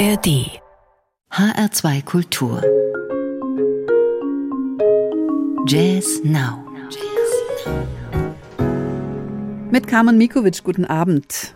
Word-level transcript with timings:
ARD 0.00 0.48
HR2 1.30 2.02
Kultur. 2.06 2.62
Jazz 5.66 6.22
Now. 6.24 6.64
Mit 9.70 9.86
Carmen 9.86 10.16
Mikovic, 10.16 10.64
guten 10.64 10.86
Abend. 10.86 11.52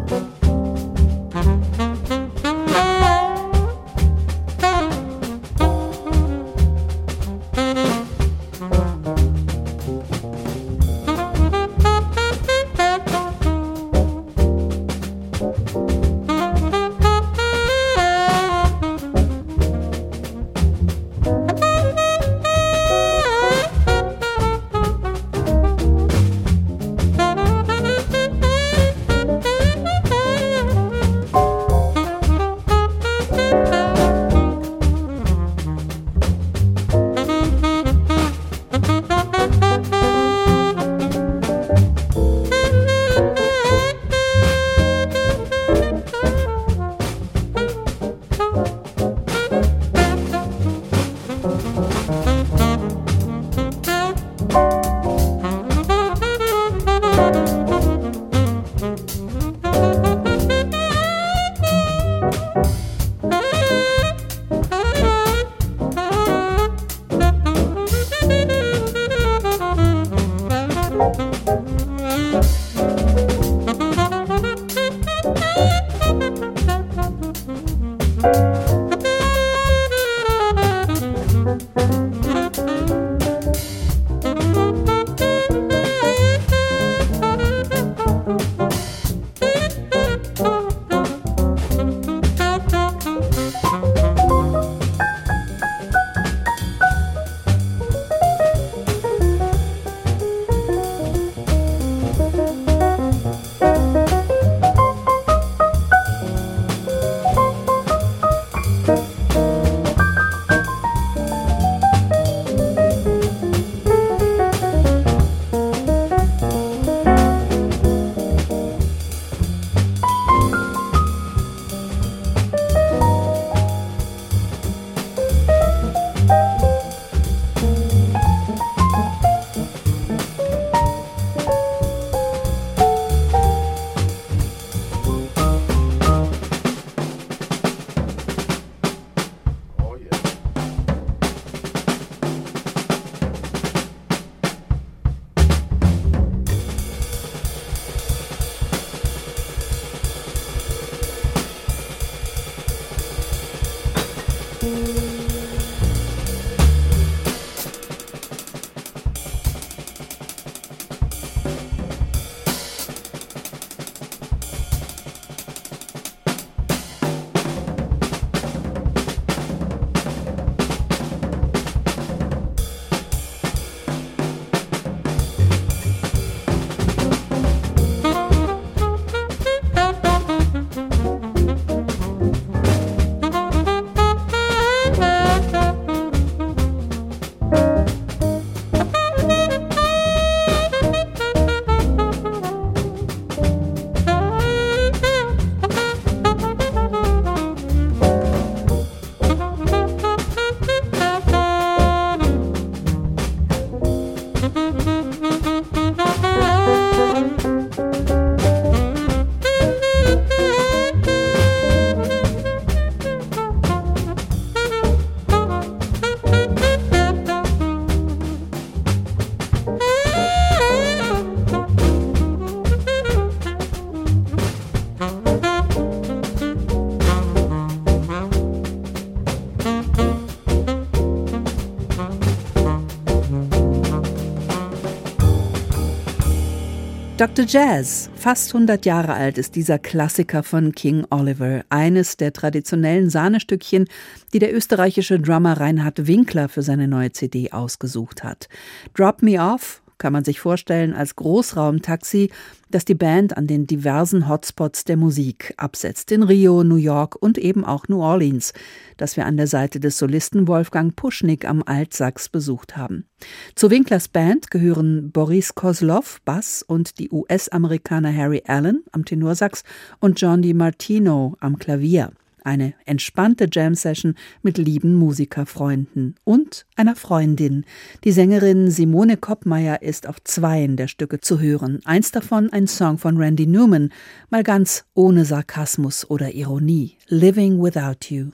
Dr. 237.34 237.46
Jazz, 237.48 238.10
fast 238.14 238.54
100 238.54 238.86
Jahre 238.86 239.12
alt 239.14 239.38
ist 239.38 239.56
dieser 239.56 239.80
Klassiker 239.80 240.44
von 240.44 240.70
King 240.70 241.04
Oliver, 241.10 241.64
eines 241.69 242.16
der 242.16 242.32
traditionellen 242.32 243.10
Sahnestückchen, 243.10 243.88
die 244.32 244.38
der 244.38 244.54
österreichische 244.54 245.19
Drummer 245.19 245.54
Reinhard 245.58 246.06
Winkler 246.06 246.48
für 246.48 246.62
seine 246.62 246.86
neue 246.86 247.10
CD 247.10 247.50
ausgesucht 247.50 248.22
hat. 248.22 248.48
Drop 248.94 249.20
Me 249.20 249.40
Off 249.40 249.82
kann 249.98 250.12
man 250.12 250.22
sich 250.22 250.38
vorstellen 250.38 250.94
als 250.94 251.16
Großraumtaxi, 251.16 252.31
das 252.75 252.85
die 252.85 252.97
Band 252.97 253.37
an 253.37 253.47
den 253.47 253.69
diversen 253.69 254.29
Hotspots 254.29 254.82
der 254.82 254.97
Musik 254.97 255.55
absetzt, 255.56 256.11
in 256.11 256.25
Rio, 256.25 256.65
New 256.65 256.75
York 256.75 257.15
und 257.21 257.38
eben 257.38 257.65
auch 257.65 257.87
New 257.87 258.03
Orleans, 258.03 258.53
das 258.97 259.17
wir 259.17 259.26
an 259.26 259.37
der 259.37 259.47
Seite 259.47 259.79
des 259.79 259.97
Solisten 259.97 260.49
Wolfgang 260.49 260.97
Puschnik 260.97 261.49
am 261.49 261.62
Altsax 261.65 262.29
besucht 262.29 262.76
haben. 262.76 263.06
Zu 263.55 263.71
Winklers 263.71 264.09
Band 264.09 264.50
gehören 264.50 265.12
Boris 265.12 265.55
Kozlov, 265.55 266.21
Bass 266.25 266.65
und 266.67 266.99
die 266.99 267.11
US-Amerikaner 267.11 268.15
Harry 268.15 268.43
Allen 268.47 268.82
am 268.91 269.05
Tenorsax 269.05 269.62
und 270.00 270.21
John 270.21 270.43
DiMartino 270.43 271.37
am 271.38 271.59
Klavier. 271.59 272.11
Eine 272.44 272.75
entspannte 272.85 273.49
Jam-Session 273.50 274.17
mit 274.43 274.58
lieben 274.58 274.94
Musikerfreunden 274.94 276.14
und 276.25 276.67
einer 276.76 276.94
Freundin. 276.94 277.64
Die 278.05 278.12
Sängerin 278.12 278.70
Simone 278.70 279.17
Koppmeier 279.17 279.81
ist 279.81 280.06
auf 280.06 280.23
zweien 280.23 280.76
der 280.76 280.88
Stücke 280.88 281.20
zu 281.20 281.41
hören. 281.41 281.81
Eins 281.87 282.12
davon 282.12 282.52
ein 282.52 282.67
Song 282.67 282.99
von 282.99 283.17
Randy 283.17 283.46
Newman, 283.46 283.91
mal 284.29 284.43
ganz 284.43 284.85
ohne 284.93 285.25
Sarkasmus 285.25 286.11
oder 286.11 286.35
Ironie. 286.35 286.99
Living 287.08 287.62
Without 287.62 288.11
You. 288.11 288.32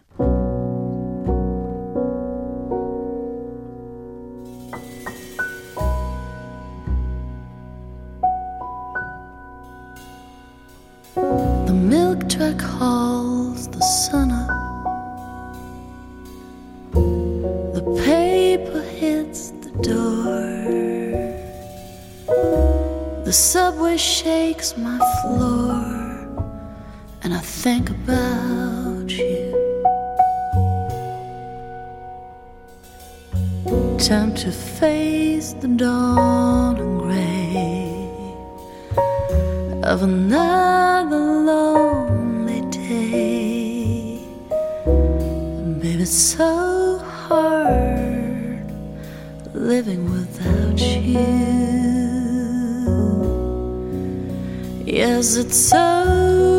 The 23.30 23.34
subway 23.34 23.96
shakes 23.96 24.76
my 24.76 24.98
floor, 25.22 25.70
and 27.22 27.32
I 27.32 27.38
think 27.38 27.88
about 27.90 29.08
you. 29.08 29.54
Time 33.98 34.34
to 34.34 34.50
face 34.50 35.52
the 35.52 35.68
dawn 35.68 36.76
and 36.78 36.98
gray 36.98 37.94
of 39.84 40.02
another 40.02 41.24
lonely 41.50 42.62
day. 42.72 44.24
Baby, 45.80 46.02
it's 46.02 46.10
so 46.10 46.98
hard 46.98 48.66
living 49.54 50.10
without 50.10 50.80
you. 50.80 51.99
Yes, 55.00 55.36
it's 55.36 55.56
so 55.56 56.49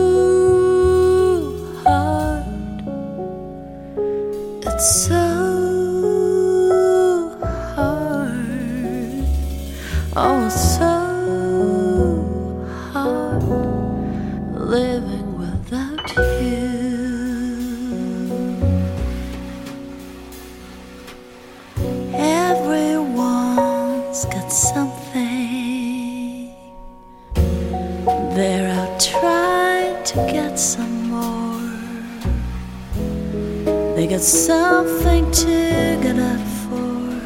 got 34.11 34.21
something 34.21 35.31
to 35.31 35.99
get 36.01 36.19
up 36.19 36.39
for, 36.63 37.21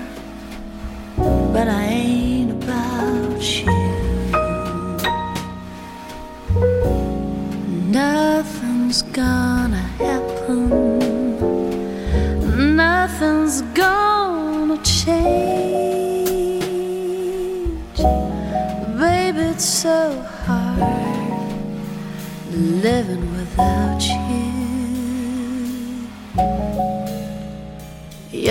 but 1.53 1.67
I 1.67 1.84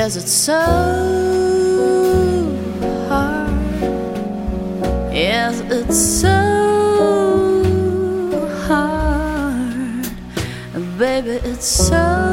Yes, 0.04 0.16
it's 0.16 0.32
so 0.32 0.60
hard. 3.08 3.50
Yes, 5.14 5.60
it's 5.70 5.96
so 5.96 6.28
hard. 8.68 10.06
Baby, 10.98 11.40
it's 11.48 11.66
so 11.66 12.23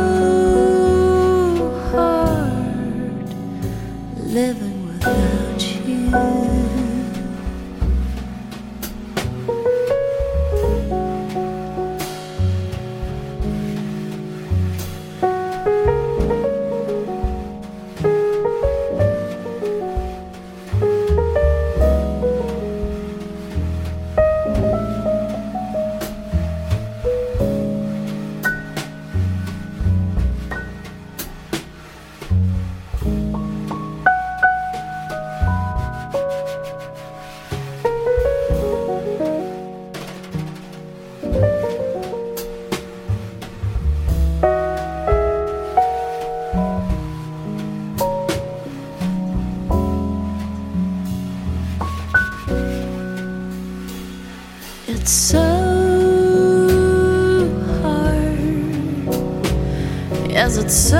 so 60.72 60.98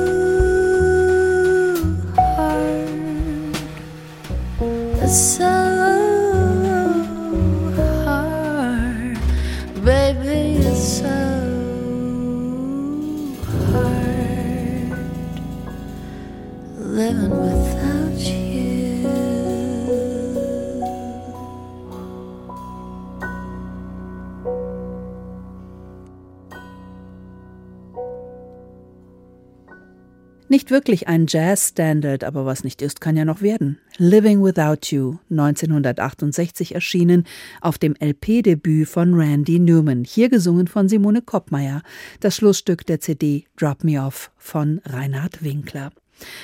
Nicht 30.52 30.72
wirklich 30.72 31.08
ein 31.08 31.28
Jazz-Standard, 31.28 32.24
aber 32.24 32.44
was 32.44 32.64
nicht 32.64 32.82
ist, 32.82 33.02
kann 33.02 33.16
ja 33.16 33.24
noch 33.24 33.44
werden. 33.44 33.78
Living 34.00 34.44
Without 34.44 34.88
You, 34.90 35.18
1968 35.30 36.74
erschienen, 36.74 37.26
auf 37.62 37.78
dem 37.78 37.94
LP-Debüt 38.00 38.90
von 38.90 39.14
Randy 39.14 39.60
Newman, 39.60 40.04
hier 40.04 40.28
gesungen 40.28 40.66
von 40.66 40.90
Simone 40.90 41.22
Koppmeier, 41.22 41.84
das 42.20 42.36
Schlussstück 42.36 42.84
der 42.88 43.00
CD 43.00 43.46
Drop 43.58 43.84
Me 43.84 44.02
Off 44.02 44.32
von 44.38 44.82
Reinhard 44.86 45.44
Winkler. 45.44 45.92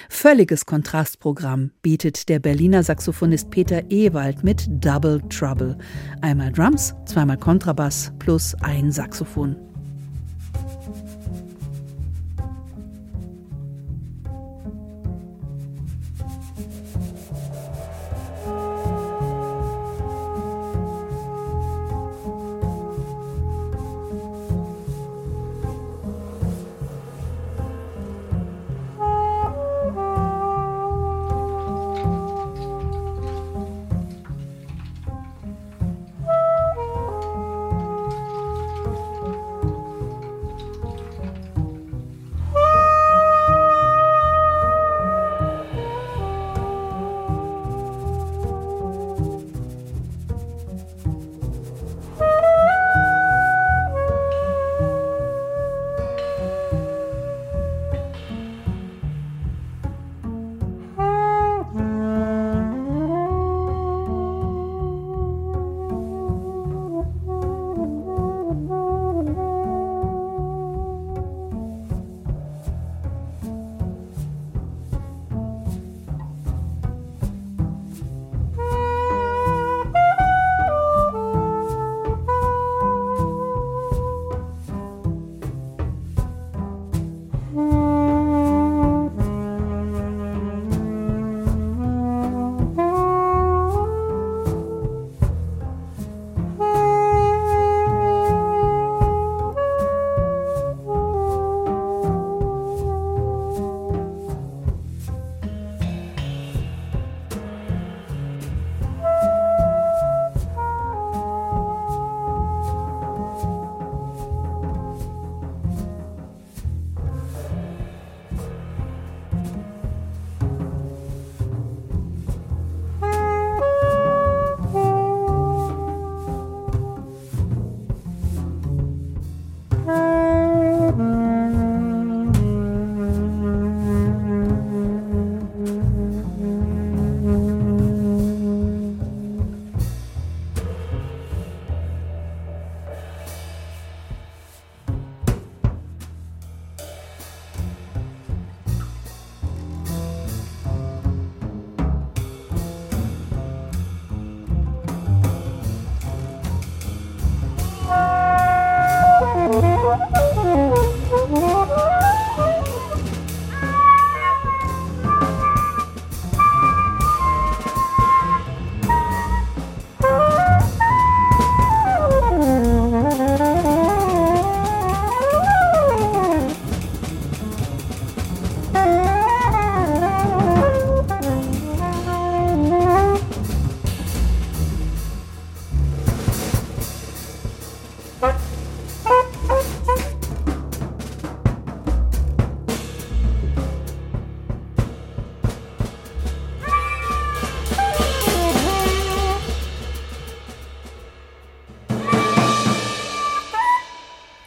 Völliges 0.07 0.67
Kontrastprogramm 0.67 1.71
bietet 1.81 2.29
der 2.29 2.37
Berliner 2.37 2.83
Saxophonist 2.83 3.49
Peter 3.49 3.81
Ewald 3.89 4.43
mit 4.43 4.67
Double 4.69 5.19
Trouble. 5.29 5.79
Einmal 6.21 6.51
Drums, 6.51 6.93
zweimal 7.07 7.37
Kontrabass 7.37 8.13
plus 8.19 8.53
ein 8.61 8.91
Saxophon. 8.91 9.55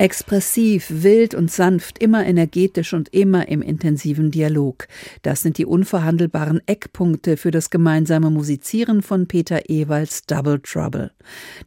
Expressiv, 0.08 0.86
wild 0.88 1.34
und 1.34 1.50
sanft, 1.50 1.98
immer 1.98 2.24
energetisch 2.24 2.94
und 2.94 3.12
immer 3.12 3.46
im 3.48 3.60
intensiven 3.60 4.30
Dialog. 4.30 4.88
Das 5.20 5.42
sind 5.42 5.58
die 5.58 5.66
unverhandelbaren 5.66 6.62
Eckpunkte 6.64 7.36
für 7.36 7.50
das 7.50 7.68
gemeinsame 7.68 8.30
Musizieren 8.30 9.02
von 9.02 9.26
Peter 9.26 9.68
Ewalds 9.68 10.22
Double 10.24 10.60
Trouble. 10.60 11.10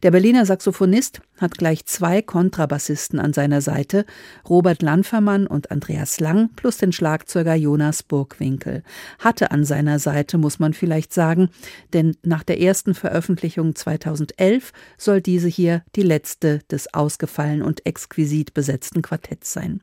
Der 0.02 0.10
Berliner 0.10 0.44
Saxophonist 0.44 1.20
hat 1.42 1.58
gleich 1.58 1.84
zwei 1.86 2.22
Kontrabassisten 2.22 3.18
an 3.18 3.32
seiner 3.32 3.60
Seite, 3.60 4.06
Robert 4.48 4.82
Lanfermann 4.82 5.46
und 5.46 5.70
Andreas 5.70 6.18
Lang, 6.20 6.50
plus 6.56 6.78
den 6.78 6.92
Schlagzeuger 6.92 7.54
Jonas 7.54 8.02
Burgwinkel. 8.02 8.82
Hatte 9.18 9.50
an 9.50 9.64
seiner 9.64 9.98
Seite, 9.98 10.38
muss 10.38 10.58
man 10.58 10.72
vielleicht 10.72 11.12
sagen, 11.12 11.50
denn 11.92 12.16
nach 12.22 12.42
der 12.42 12.60
ersten 12.60 12.94
Veröffentlichung 12.94 13.74
2011 13.74 14.72
soll 14.96 15.20
diese 15.20 15.48
hier 15.48 15.82
die 15.94 16.02
letzte 16.02 16.60
des 16.70 16.92
ausgefallen 16.94 17.62
und 17.62 17.86
exquisit 18.32 18.54
besetzten 18.54 19.02
Quartetts 19.02 19.52
sein. 19.52 19.80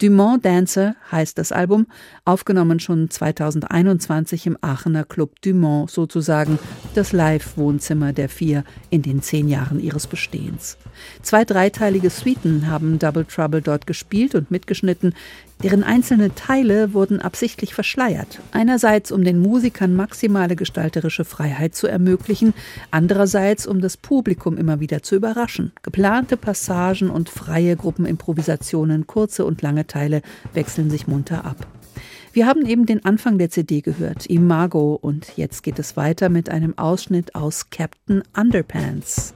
Dumont 0.00 0.44
Dancer 0.44 0.96
heißt 1.12 1.38
das 1.38 1.52
Album, 1.52 1.86
aufgenommen 2.24 2.80
schon 2.80 3.08
2021 3.08 4.46
im 4.46 4.58
Aachener 4.60 5.04
Club 5.04 5.40
Dumont, 5.42 5.90
sozusagen 5.90 6.58
das 6.94 7.12
Live-Wohnzimmer 7.12 8.12
der 8.12 8.28
vier 8.28 8.64
in 8.90 9.02
den 9.02 9.22
zehn 9.22 9.48
Jahren 9.48 9.80
ihres 9.80 10.06
Bestehens. 10.06 10.76
Zwei 11.22 11.44
dreiteilige 11.44 12.10
Suiten 12.10 12.68
haben 12.68 12.98
Double 12.98 13.24
Trouble 13.24 13.62
dort 13.62 13.86
gespielt 13.86 14.34
und 14.34 14.50
mitgeschnitten, 14.50 15.14
deren 15.62 15.82
einzelne 15.82 16.34
Teile 16.34 16.92
wurden 16.92 17.20
absichtlich 17.20 17.74
verschleiert. 17.74 18.40
Einerseits, 18.52 19.12
um 19.12 19.24
den 19.24 19.38
Musikern 19.38 19.94
maximale 19.94 20.56
gestalterische 20.56 21.24
Freiheit 21.24 21.74
zu 21.74 21.86
ermöglichen, 21.86 22.54
andererseits, 22.90 23.66
um 23.66 23.80
das 23.80 23.96
Publikum 23.96 24.58
immer 24.58 24.80
wieder 24.80 25.02
zu 25.02 25.14
überraschen. 25.14 25.72
Geplante 25.82 26.36
Passagen 26.36 27.10
und 27.10 27.28
freie 27.28 27.76
Gruppenimprovisationen, 27.76 29.06
kurze 29.06 29.44
und 29.44 29.62
lange 29.62 29.86
Teile 29.86 30.22
wechseln 30.52 30.90
sich 30.90 31.06
munter 31.06 31.44
ab. 31.44 31.66
Wir 32.32 32.46
haben 32.46 32.66
eben 32.66 32.84
den 32.84 33.04
Anfang 33.04 33.38
der 33.38 33.48
CD 33.50 33.80
gehört, 33.80 34.26
Imago, 34.26 34.98
und 35.00 35.36
jetzt 35.36 35.62
geht 35.62 35.78
es 35.78 35.96
weiter 35.96 36.28
mit 36.28 36.50
einem 36.50 36.76
Ausschnitt 36.76 37.36
aus 37.36 37.70
Captain 37.70 38.24
Underpants. 38.36 39.34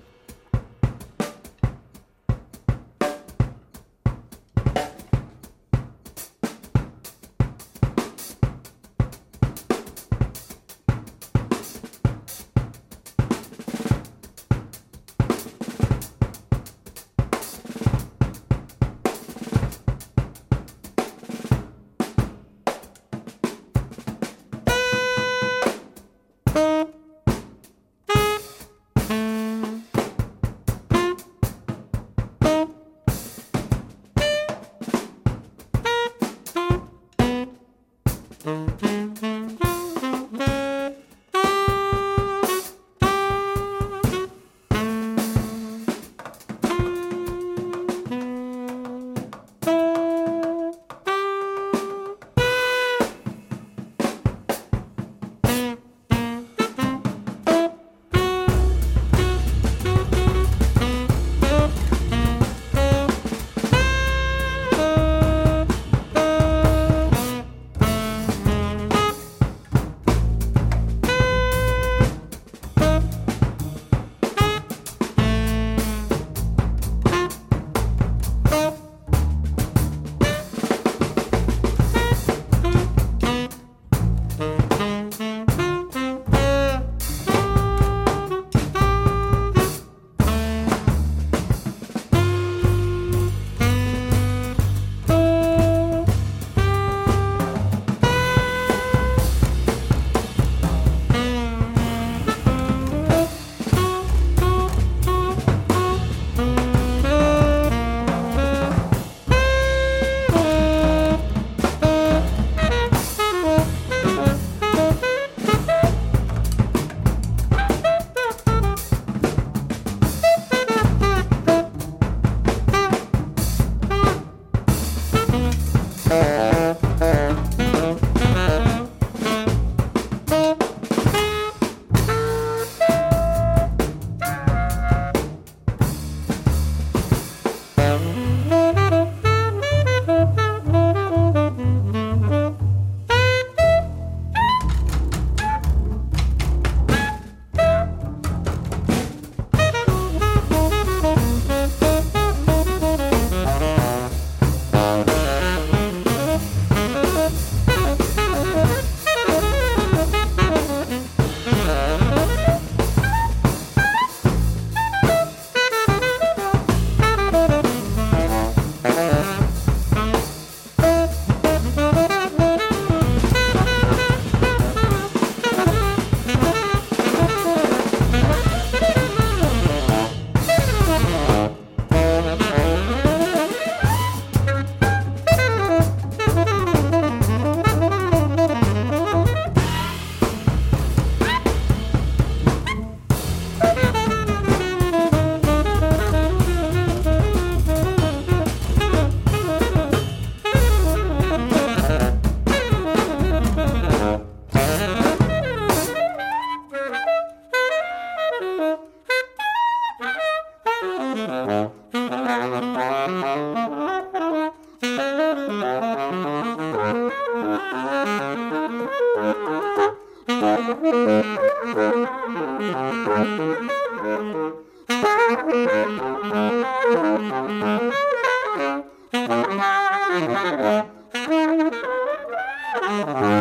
Ah, 231.61 233.35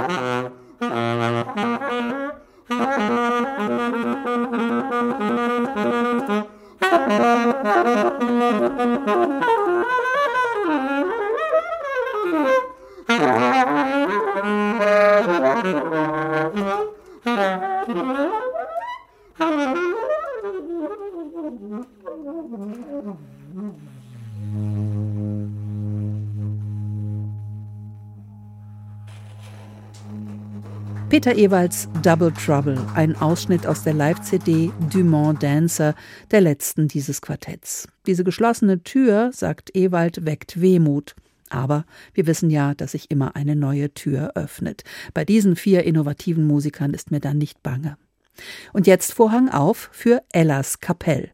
Peter 31.28 31.40
Ewalds 31.40 31.90
Double 32.04 32.32
Trouble, 32.32 32.78
ein 32.94 33.14
Ausschnitt 33.18 33.68
aus 33.68 33.84
der 33.84 33.94
Live-CD 33.94 34.72
Dumont 34.90 35.44
Dancer, 35.44 35.94
der 36.32 36.40
letzten 36.40 36.88
dieses 36.88 37.22
Quartetts. 37.22 37.90
Diese 38.06 38.24
geschlossene 38.24 38.82
Tür, 38.82 39.32
sagt 39.34 39.76
Ewald, 39.76 40.26
weckt 40.26 40.62
Wehmut. 40.62 41.16
Aber 41.50 41.84
wir 42.14 42.28
wissen 42.28 42.50
ja, 42.50 42.74
dass 42.76 42.94
sich 42.94 43.12
immer 43.12 43.36
eine 43.36 43.58
neue 43.58 43.94
Tür 43.94 44.32
öffnet. 44.36 44.86
Bei 45.14 45.26
diesen 45.26 45.58
vier 45.58 45.84
innovativen 45.84 46.48
Musikern 46.48 46.94
ist 46.94 47.12
mir 47.12 47.20
dann 47.20 47.38
nicht 47.38 47.62
bange. 47.62 47.98
Und 48.74 48.88
jetzt 48.88 49.14
Vorhang 49.14 49.50
auf 49.50 49.90
für 49.92 50.24
Ellas 50.32 50.80
Kapell. 50.80 51.32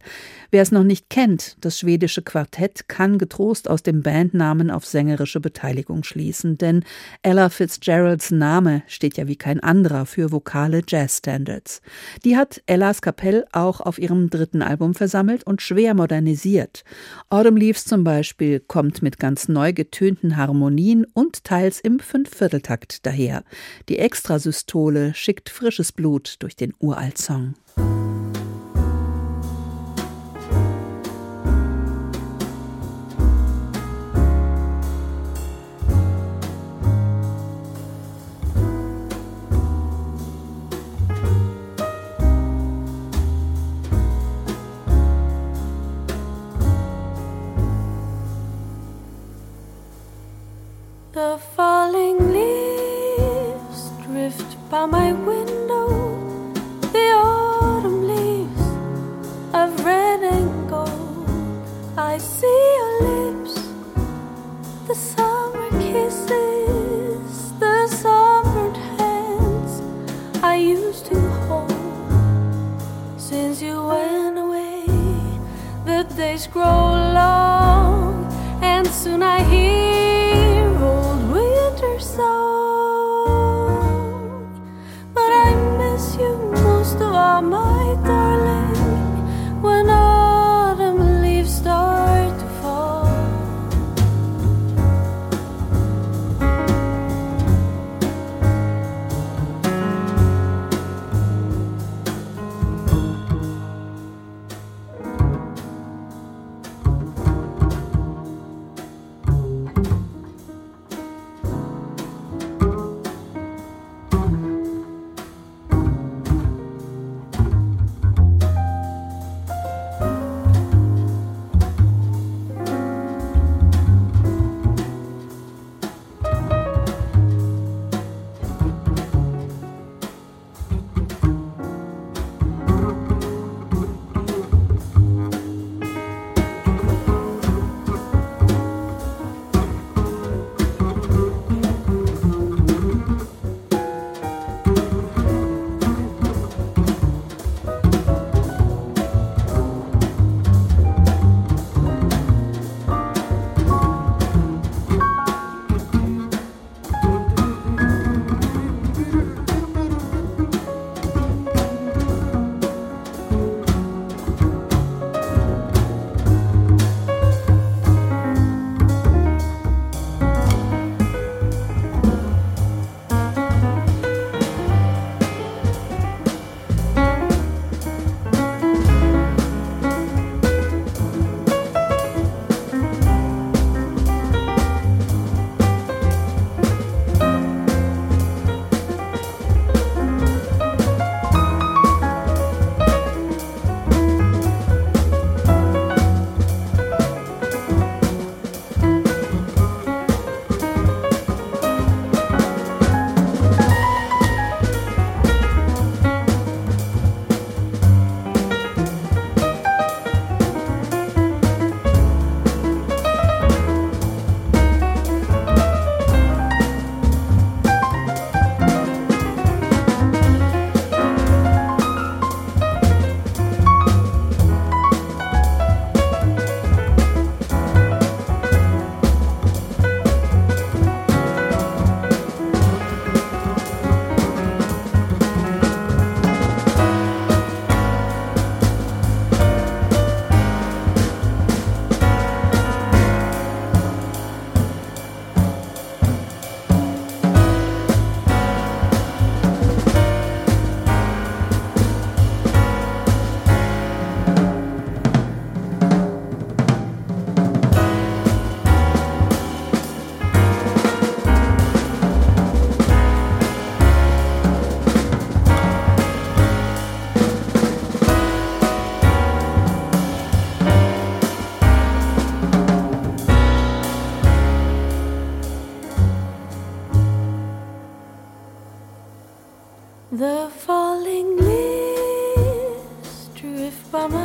Wer 0.54 0.62
es 0.62 0.72
noch 0.72 0.84
nicht 0.84 1.10
kennt, 1.10 1.58
das 1.62 1.80
schwedische 1.80 2.22
Quartett 2.22 2.88
kann 2.88 3.18
getrost 3.18 3.68
aus 3.68 3.82
dem 3.82 4.04
Bandnamen 4.04 4.70
auf 4.70 4.86
sängerische 4.86 5.40
Beteiligung 5.40 6.04
schließen, 6.04 6.60
denn 6.60 6.84
Ella 7.24 7.50
Fitzgeralds 7.50 8.30
Name 8.30 8.84
steht 8.86 9.18
ja 9.18 9.28
wie 9.28 9.36
kein 9.36 9.62
anderer 9.62 10.06
für 10.06 10.32
vokale 10.32 10.84
Jazzstandards. 10.88 11.82
Die 12.24 12.38
hat 12.38 12.62
Ellas 12.68 13.02
Kapell 13.02 13.46
auch 13.52 13.82
auf 13.82 13.98
ihrem 13.98 14.30
dritten 14.30 14.62
Album 14.62 14.94
versammelt 14.94 15.44
und 15.44 15.64
schwer 15.64 15.96
modernisiert. 15.96 16.84
Autumn 17.32 17.58
Leaves 17.58 17.86
zum 17.86 18.04
Beispiel 18.04 18.60
kommt 18.60 19.02
mit 19.02 19.18
ganz 19.18 19.48
neu 19.48 19.74
getönten 19.74 20.38
Harmonien 20.38 21.08
und 21.16 21.46
teils 21.46 21.80
im 21.80 21.98
Fünfvierteltakt 21.98 23.08
daher. 23.08 23.44
Die 23.90 23.98
Extrasystole 23.98 25.16
schickt 25.16 25.50
frisches 25.50 25.92
Blut 25.92 26.36
durch 26.44 26.56
den 26.56 26.76
Uraltsong. 26.94 27.58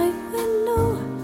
I 0.08 0.10
know. 0.64 1.17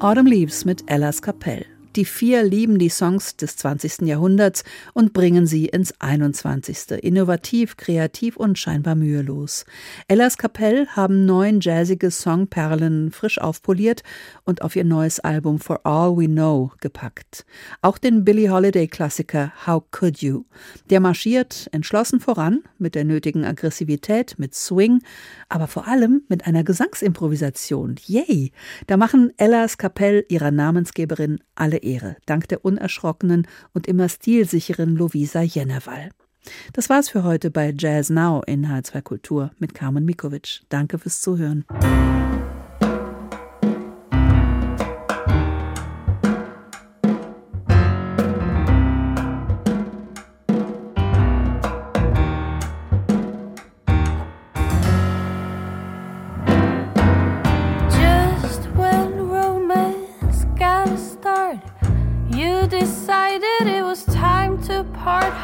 Autumn 0.00 0.26
Leaves 0.26 0.64
mit 0.64 0.84
Ellas 0.86 1.20
Kapell. 1.20 1.77
Die 1.98 2.04
vier 2.04 2.44
lieben 2.44 2.78
die 2.78 2.90
Songs 2.90 3.34
des 3.34 3.56
20. 3.56 4.02
Jahrhunderts 4.02 4.62
und 4.94 5.12
bringen 5.12 5.48
sie 5.48 5.66
ins 5.66 5.92
21. 5.98 6.92
Innovativ, 7.02 7.76
kreativ 7.76 8.36
und 8.36 8.56
scheinbar 8.56 8.94
mühelos. 8.94 9.64
Ellas 10.06 10.38
Kapell 10.38 10.86
haben 10.86 11.26
neun 11.26 11.58
jazzige 11.58 12.12
Songperlen 12.12 13.10
frisch 13.10 13.40
aufpoliert 13.40 14.04
und 14.44 14.62
auf 14.62 14.76
ihr 14.76 14.84
neues 14.84 15.18
Album 15.18 15.58
For 15.58 15.84
All 15.84 16.16
We 16.16 16.28
Know 16.28 16.70
gepackt. 16.78 17.44
Auch 17.82 17.98
den 17.98 18.24
Billie 18.24 18.48
Holiday-Klassiker 18.48 19.50
How 19.66 19.82
Could 19.90 20.18
You? 20.18 20.44
Der 20.90 21.00
marschiert 21.00 21.68
entschlossen 21.72 22.20
voran, 22.20 22.60
mit 22.78 22.94
der 22.94 23.02
nötigen 23.02 23.44
Aggressivität, 23.44 24.38
mit 24.38 24.54
Swing, 24.54 25.02
aber 25.48 25.66
vor 25.66 25.88
allem 25.88 26.22
mit 26.28 26.46
einer 26.46 26.62
Gesangsimprovisation. 26.62 27.96
Yay! 28.06 28.52
Da 28.86 28.96
machen 28.96 29.32
Ellas 29.36 29.78
Kapell 29.78 30.24
ihrer 30.28 30.52
Namensgeberin 30.52 31.40
alle 31.56 31.78
Ehre, 31.88 32.16
dank 32.26 32.48
der 32.48 32.64
unerschrockenen 32.64 33.46
und 33.72 33.86
immer 33.86 34.08
stilsicheren 34.08 34.94
Lovisa 34.94 35.40
Jennerwall. 35.40 36.10
Das 36.72 36.88
war's 36.88 37.08
für 37.08 37.24
heute 37.24 37.50
bei 37.50 37.74
Jazz 37.76 38.10
Now 38.10 38.42
in 38.46 38.66
H2 38.66 39.02
Kultur 39.02 39.50
mit 39.58 39.74
Carmen 39.74 40.04
Mikovic. 40.04 40.60
Danke 40.68 40.98
fürs 40.98 41.20
Zuhören. 41.20 41.64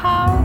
Tchau! 0.05 0.44